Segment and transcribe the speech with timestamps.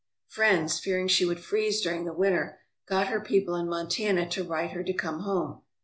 [0.27, 2.57] Friends, fearing she would freeze during the winter,
[2.87, 5.61] got her people in Montana to write her to come home.